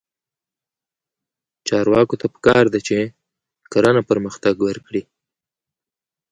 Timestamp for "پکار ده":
2.33-2.79